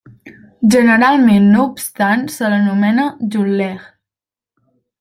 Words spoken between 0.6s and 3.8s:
Generalment no obstant se l'anomena Sutlej.